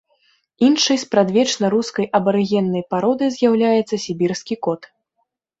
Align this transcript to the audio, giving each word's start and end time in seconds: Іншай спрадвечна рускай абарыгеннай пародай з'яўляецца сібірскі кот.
Іншай 0.67 0.97
спрадвечна 1.03 1.65
рускай 1.75 2.09
абарыгеннай 2.21 2.83
пародай 2.95 3.29
з'яўляецца 3.37 3.95
сібірскі 4.07 4.55
кот. 4.67 4.81